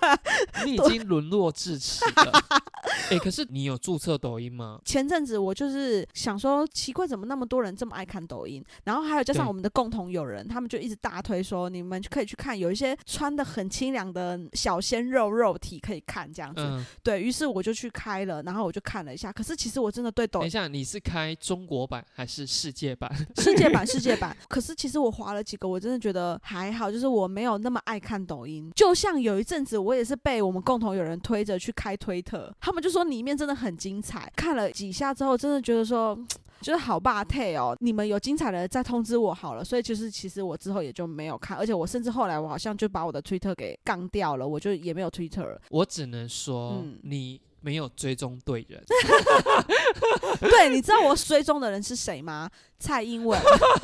[0.65, 2.31] 你已经沦落至此了。
[3.11, 4.79] 哎，可是你有注册抖音吗？
[4.83, 8.63] 前阵子我就是想说，奇怪，怎么那么多人这么爱看抖音？
[8.83, 16.83] 然后还有加上我们的共同友人，他们就一直大推说，你们可以去看，有一些穿的很清凉的小鲜肉肉体可以看这样子。
[17.03, 19.31] 对于是，我就去开了，然后我就看了一下。
[19.31, 23.11] 可是其实我真的对抖，等一下，你是开中国版还是世界版？
[23.37, 24.35] 世界版， 世界版。
[24.47, 28.71] 可是其实我划了几个，我真的觉得还好，就是我没有那么爱看抖音。
[28.75, 34.31] 就像有一阵子，我也是被我们共同友人推着去开推特，他们就说里面真的很精彩。
[34.35, 36.17] 看了几下之后，真的觉得说，
[36.61, 37.75] 就是好霸退哦。
[37.79, 39.63] 你们有精彩的再通知我好了。
[39.63, 45.61] 所以就是其实我之后也就没有看，而且我甚至后来我好像就把我的推特给杠掉了，我就也没有推特了。
[45.69, 47.41] 我只能说，你。
[47.63, 48.83] 没有追踪对人，
[50.41, 52.49] 对，你知道我追踪的人是谁吗？
[52.79, 53.39] 蔡英文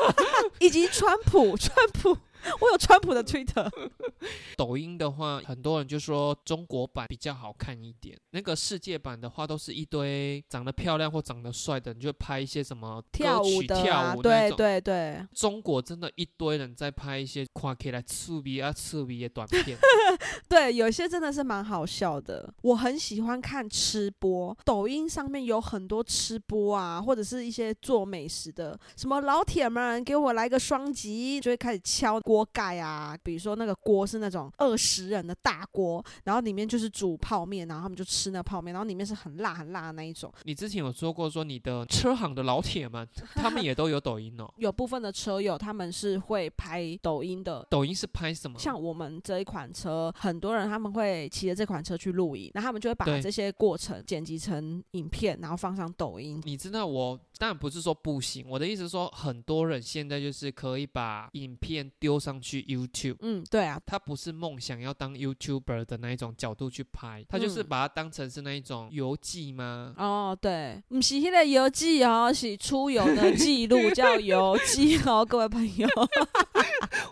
[0.60, 2.18] 以及川普，川普。
[2.62, 3.70] 我有川普的 Twitter，
[4.58, 8.18] 抖音的话，很多人就说中国版比较好看一点。
[8.32, 15.26] 那个世界版的话，都是一堆长得漂亮或长得帅的你，就拍一些什么跳舞的跳舞对对对。
[15.34, 19.78] 中国真的一堆人在拍一些夸起来刺鼻啊刺鼻的短片。
[20.48, 22.54] 对，有些真的是蛮好笑的。
[22.62, 32.37] 我很喜欢看吃播，抖音上面有很多吃播啊，或者是一些做美食的，什么老铁们给我来个双击，就会开始敲锅。
[32.38, 40.32] 锅盖啊，比如说那个锅是那种二十人的大锅，然后里面就是煮泡面，然后他们就吃那泡面，然后里面是很辣很辣的那一种。
[40.44, 44.48] 你之前有说过，说你的车行的老铁们， 他们也都有抖音哦。
[44.58, 47.66] 有部分的车友他们是会拍抖音的。
[47.72, 48.60] 抖音是拍什么？
[48.60, 56.40] 像我们这一款车，很多人他们会骑着这款车去露营，然后他们就会把这些过程剪辑成影片，然后放上抖音。
[56.46, 62.18] 你知道我当然不是说不行，我的意思是说，很多人现在就是可以把影片丢。
[62.18, 69.94] 上去 YouTube，嗯，对啊，他不是梦想要当 YouTuber 的那一种角度去拍，他就是把它当成是那一种游记吗？
[69.98, 75.88] 哦，对，不是那个游记哦，是出游的记录， 叫游记哦，各位朋友。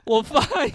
[0.05, 0.73] 我发音，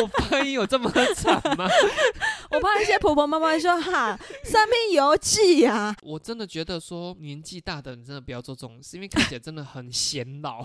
[0.00, 1.68] 我发音有这么惨吗？
[2.50, 5.94] 我怕一些婆婆妈妈说哈，上面游记呀。
[6.02, 10.64] 我真的觉得说年纪大的人真的不要做这种事，因为看起来真的很显老。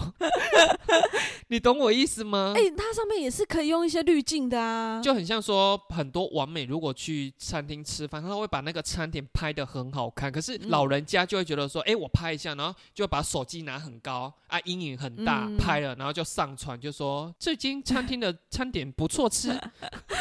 [1.49, 2.53] 你懂我意思吗？
[2.55, 19.57] 哎，它上面也是可以用一些滤镜的啊，就很像说很多完美如果去餐厅吃饭，他会把那个餐点拍的很好看，可是老人家就会觉得说，哎，我拍一下，然后就把手机拿很高啊，阴影很大，拍了，然后就上传，就说最近餐厅的餐点不错吃。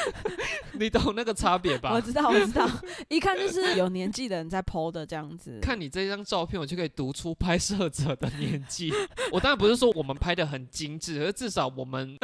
[0.78, 1.92] 你懂那个差别吧？
[1.92, 2.68] 我知道，我知道，
[3.10, 5.58] 一看就是有年纪的人在 PO 的这样子。
[5.60, 8.92] 看你这张照片，我就可以读出拍摄者的年纪。
[9.30, 12.16] 我当然不是说我们拍的很精致，而至少我们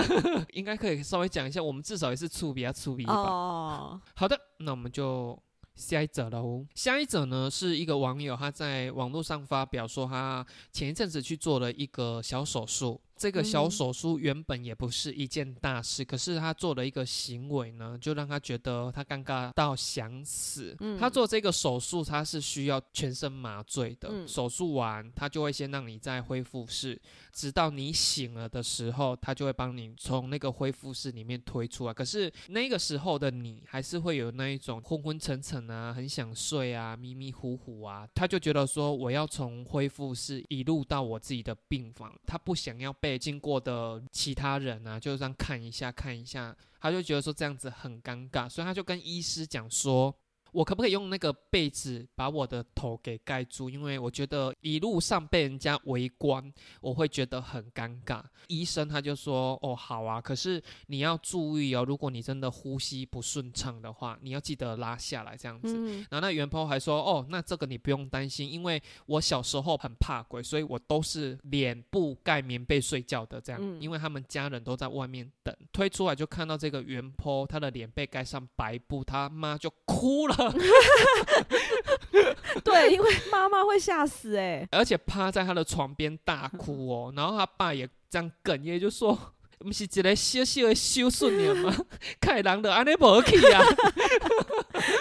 [0.52, 3.12] 应该可以稍微讲一下，我们至少也是粗比较粗比吧。
[3.14, 5.38] 哦，好的，那我们就
[5.76, 6.64] 下一者喽。
[6.74, 13.00] 下一者呢是一个网友他在网络上发表说，他前一阵子去做了一个小手术。
[13.18, 20.76] 这个小手术原本也不是一件大事，可是他做了一个行为呢，就让他觉得他尴尬到想死。
[21.00, 24.24] 他做这个手术，他是需要全身麻醉的。
[24.28, 26.96] 手术完，他就会先让你在恢复室，
[27.32, 31.92] 直到你醒了的时候，他就会帮你从那个恢复室里面推出来。
[31.92, 38.06] 可是那个时候的你，还是会有那一种昏昏沉沉啊，很想睡啊，迷迷糊糊啊。
[38.14, 43.07] 他就觉得说，我要从恢复室一路到我自己的病房，他不想要被。
[43.08, 50.14] 被经过的其他人啊，就这样看一下看一下，他就觉得说这样子很尴尬，所以他就跟医师讲说。
[50.52, 53.68] 我可不可以用那个被子把我的头给盖住？
[53.68, 58.22] 因为我觉得一路上被人家围观，我会觉得很尴尬。
[58.46, 65.76] 医生他就说：“哦，好啊，可是你要注意哦，如果你真的呼吸不顺畅的话，你要记得拉下来这样子。”
[66.10, 75.54] 然后那袁鹏还说：“哦，那这个你不用担心，因为我小时候很怕鬼，所以我都是脸部盖棉被睡觉的这样，因为他们家人都在外面等。
[75.72, 80.36] 推出来就看到这个袁坡，他的脸被盖上白布，他妈就哭了。”
[82.64, 89.18] 对，因为妈妈会吓死哎，而且趴在他的床边大哭哦，然后他爸也这样哽咽，就说。
[89.58, 91.76] 不是一个小小的小顺年吗？
[92.20, 93.60] 开人的安尼无去啊！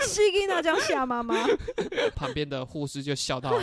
[0.01, 1.45] 死囡仔叫吓妈妈。
[2.15, 3.53] 旁边的护士就笑到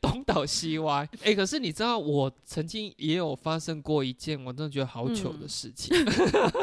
[0.00, 1.08] 东倒西歪。
[1.22, 5.96] 哎，可是你知道，我曾经也有发生过一件我真的觉得好糗的事情。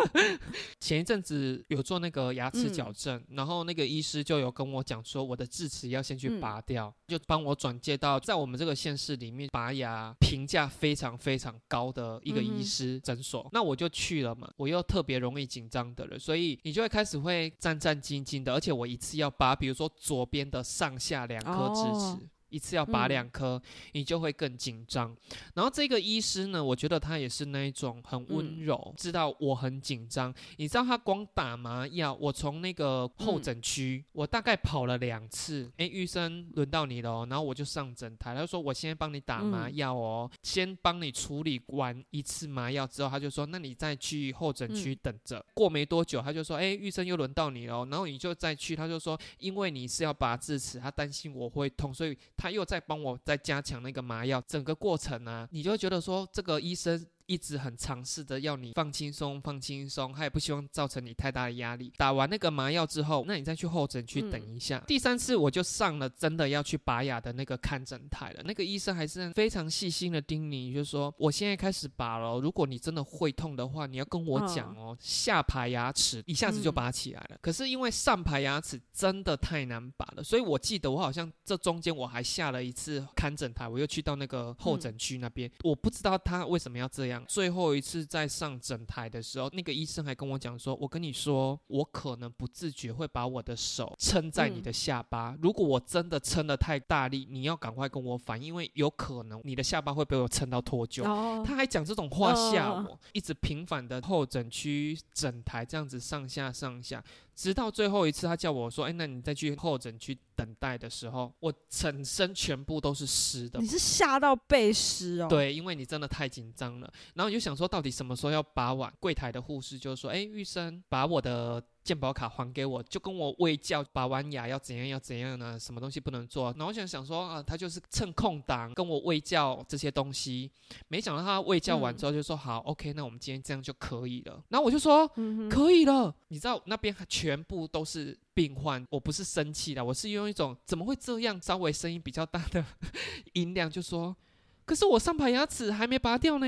[0.82, 13.29] 前一阵子有做那个牙齿矫正，然后那个医师就有跟我讲说，我的智齿要先去拔掉，就帮我转介到在我们这个县市里面拔牙评价非常非常高的一个医师诊所。
[13.52, 14.50] 那我就去了嘛。
[14.58, 22.30] 我又特别容易紧张的人，所以你就会开始会战战兢兢的，而且我一次要拔，比如说左边的上下两颗智齿。
[22.50, 23.62] 一次要拔两颗，
[23.94, 25.16] 你就会更紧张。
[25.54, 30.34] 然后这个医师呢，我觉得他也是那一种很温柔，知道我很紧张。
[30.58, 35.72] 你知道他光打麻药，我从那个候诊区，我大概跑了两次。
[35.78, 45.46] 哎，医生轮到你了，然后我就上诊台，他说我先帮你打麻药哦，先帮你处理完一次麻药之后，他就说那你再去候诊区等着。
[45.54, 52.18] 过没多久，他就说哎，医生又轮到你了，然后你就再去，他就说因为你是要拔智齿，他担心我会痛，所以。
[52.40, 57.06] 他又在帮我再加强那个麻药，整个过程呢，你就觉得说这个医生。
[57.30, 61.94] 一直很尝试的要你放轻松，放轻松，他也不希望造成你太大的压力。
[61.96, 64.84] 打完那个麻药之后，那你再去候诊区等一下。
[64.88, 74.98] 第三次我就上了真的要去拔牙的那个看诊台了，那个医生还是非常细心的叮咛，就说我现在开始拔了，如果你真的会痛的话，你要跟我讲哦。
[75.00, 87.19] 下排牙齿一下子就拔起来了，可是因为上排牙齿真的太难拔了，所以我记得我好像这中间我还下了一次看诊台，我又去到那个候诊区那边，我不知道他为什么要这样。
[87.26, 95.36] 最后一次在上诊台的时候，那个医生还跟我讲说：“我跟你说，我可能不自觉会把我的手撑在你的下巴。
[95.42, 101.04] 如果我真的撑得太大力，你要赶快跟我反，因为有可能你的下巴会被我撑到脱臼。”
[101.46, 107.04] 他还讲这种话吓我，一直频繁的候诊区整台这样子上下上下。
[107.40, 115.28] 直到最后一次，他叫我说：“哎，那你再去候诊区等待的时候，我整身全部都是湿的。”你是吓到背湿哦？
[115.30, 116.94] 对，因为你真的太紧张了。
[117.14, 118.94] 然后你就想说，到底什么时候要拔完？
[119.00, 125.58] 柜台的护士就说：“哎，玉生，把我的。”健保卡还给我，就跟我喂教拔完牙要怎样要怎样呢？
[125.60, 126.52] 什么东西不能做？
[126.52, 130.52] 然后我想想说啊，他就是趁空档跟我喂教这些东西。
[130.88, 134.40] 没想到他喂教完之后就说好，OK，那我们今天这样就可以了。
[134.50, 136.14] 然后我就说嗯可以了。
[136.28, 142.64] 你知道那边全部都是病患，我不是生气的，我是用一种怎么会这样稍微声音比较大的
[143.34, 144.16] 音量就说，
[144.64, 146.46] 可是我上排牙齿还没拔掉呢，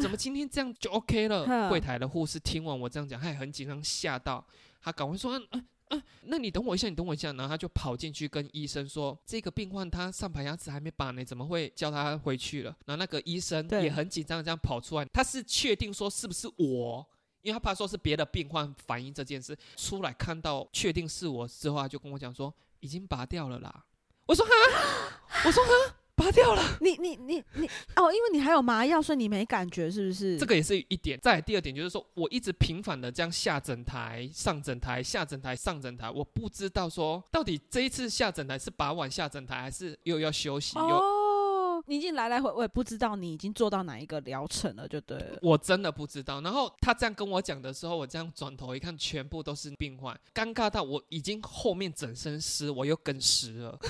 [0.00, 1.68] 怎么今天这样就 OK 了？
[1.68, 4.46] 柜台的护士听完我这样讲，他也很紧张，吓到。
[4.84, 17.06] 他赶快说：“嗯嗯嗯，那你等我一下，你等我一下。”然后他就跑进去跟医生说：“这个病患他上排牙齿还没拔呢，怎么会叫他回去了？”然后那个医生也很紧张，这样跑出来，他是确定说是不是我，
[17.42, 23.84] 因为他怕说是别的病患反映这件事出来，看到确定是我之后，他就跟我讲说：“已经拔掉了啦。”
[24.26, 30.38] 我说：“哈，我说哈。”拔掉了，你你你你哦，因为你还有麻药，所以你没感觉，是不是？
[30.38, 31.18] 这个也是一点。
[31.20, 40.78] 再第二点就是说，我一直频繁的这样下诊台、上诊台、下诊台、上诊台，我不知道说到底这一次下诊台是拔完下诊台，还是又要休息？
[40.78, 45.38] 哦，你已经来来回，回不知道你已经做到哪一个疗程了，就对了。
[45.42, 46.40] 我真的不知道。
[46.40, 53.76] 然后他这样跟我讲的时候，我这样转头一看，全部都是病患，尴尬到我已经后面整身湿，我又更湿了。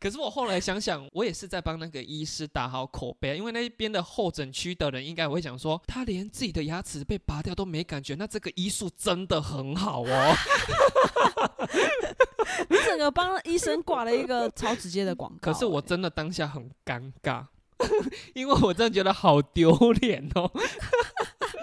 [0.00, 10.34] 可是我后来想想，我也是在帮那个医师打好口碑，因为那边的候诊区的人应该会想说，他连自己的牙齿被拔掉都没感觉，那这个医术真的很好哦。
[12.68, 17.44] 你整个帮医生挂了一个超直接的广告，可是我真的当下很尴尬，
[18.34, 20.50] 因为我真的觉得好丢脸哦。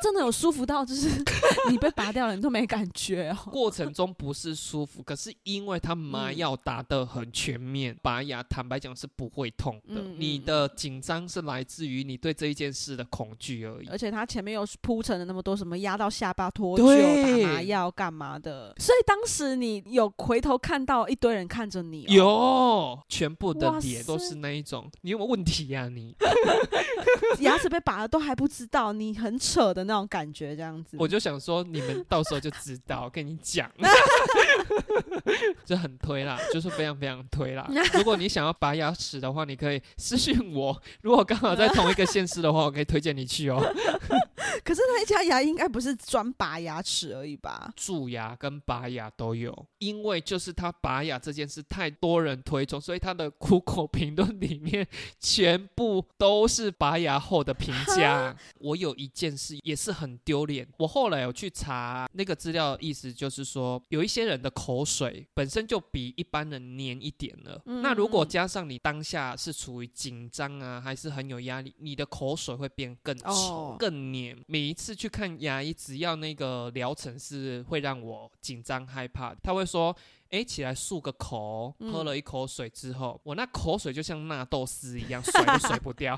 [0.08, 1.10] 真的有舒服到，就是
[1.70, 3.52] 你被拔掉了，你都没感觉哦。
[3.52, 10.02] 过程中不是舒服，可是因为他麻药打得很全面，拔牙坦白讲是不会痛的。
[10.18, 13.88] 你的紧张是来自于你对这一件事的恐惧而已。
[13.90, 25.90] 而且他前面又铺陈了那么多什么压到下巴脱臼、打麻药干嘛的，所以当时你有回头看到一堆人看着你，有全部的脸都是那一种，你有没有问题呀？
[25.90, 26.16] 你
[27.40, 29.84] 牙齿被拔了都还不知道，你很扯的。
[29.84, 33.70] 那种感觉这样子，我就想说，你们到时候就知道，跟你讲，
[35.66, 37.70] 就很推啦，就是非常非常推啦。
[37.94, 40.82] 如果你想要拔牙齿的话，你可以私信我。
[41.02, 43.62] 如果刚好在同一个县市的话，我可以推荐你去哦。
[44.64, 47.72] 可是那一家牙应该不是专拔牙齿而已吧？
[47.76, 54.88] 蛀牙跟拔牙都有，因为就是他拔牙这件事太多人推崇，所以他的苦口评论里面
[55.20, 58.36] 全部都是拔牙后的评价。
[58.60, 74.38] 我有一件事也是很丢脸，我后来有去查那个资料，意思就是说，有一些人的口水本身就比一般人黏一点了，那如果加上你当下是处于紧张啊，还是很有压力，你的口水会变更稠、更黏。
[74.50, 79.94] 每一次去看牙医，只要那个疗程是会让我紧张害怕，他会说
[80.32, 86.18] ：“哎，起来漱个口。”喝了一口水之后，我那口水就像纳豆丝一样，甩都甩不掉。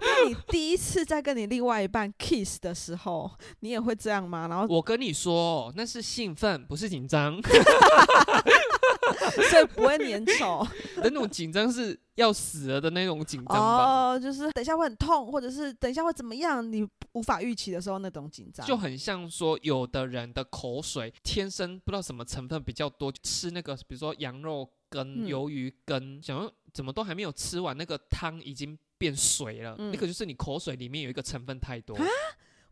[0.00, 3.30] 那你第一次在跟你另外一半 kiss 的时候，
[3.60, 4.48] 你也会这样吗？
[4.48, 7.40] 然后我跟你说，那是兴奋，不是紧张。
[9.50, 14.12] 所以不会粘稠，那种紧张是要死了的那种紧张吧？
[14.12, 31.96] 哦，就是等一下会很痛，或者是等一下会怎么样，你无法预期的时候那种紧张，就很像说有的人的口水天生不知道什么成分比较多，吃那个比如说羊肉羹、鱿鱼羹，想要怎么都还没有吃完，那个汤已经变水了，那个就是你口水里面有一个成分太多。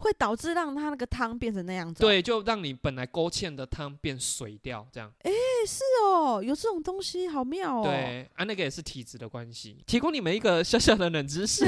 [0.03, 5.11] 会导致让它那个汤变成那样子，对，就让你本来勾芡的汤变水掉，这样。
[5.21, 5.31] 哎，
[5.67, 7.85] 是哦，有这种东西，好妙哦。
[7.85, 9.79] 对，啊，那个也是体质的关系。
[9.87, 11.65] 提供你们一个小小的冷知识，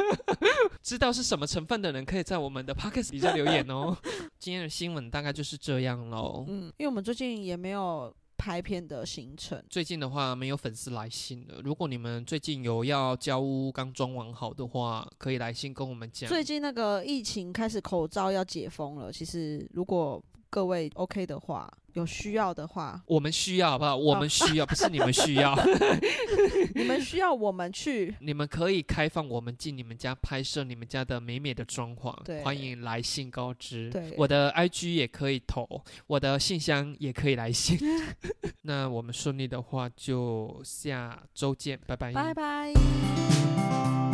[0.82, 3.96] 知道是什么成分的人，可以在我们的 podcast 底下留言哦。
[4.38, 6.44] 今天的新闻大概就是这样喽。
[6.46, 8.14] 嗯，因为我们最近也没有。
[8.36, 11.60] 拍片的行程，最近的话没有粉丝来信了。
[11.64, 16.28] 如果你们最近有要交屋刚装完好的话，可以来信跟我们讲。
[16.28, 19.12] 最近那个疫情开始，口罩要解封了。
[19.12, 23.96] 其实如果各位 OK 的话，有需要的话，我们需要好不好？
[23.96, 25.54] 我们需要，不是你们需要。
[26.74, 32.14] 你们需要我们去，你们可以开放我们进你们家拍摄你们家的美美的装潢。
[32.22, 33.90] 对，欢迎来信告知。
[33.90, 35.66] 对，我的 IG 也可以投，
[36.06, 37.78] 我的信箱也可以来信。
[38.62, 42.12] 那我们顺利的话，就下周见，拜拜。
[42.12, 44.05] 拜拜。